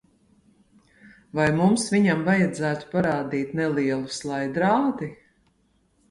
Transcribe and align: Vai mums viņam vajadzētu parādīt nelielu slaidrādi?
Vai 1.39 1.45
mums 1.57 1.83
viņam 1.95 2.23
vajadzētu 2.29 2.87
parādīt 2.93 3.51
nelielu 3.59 4.15
slaidrādi? 4.17 5.11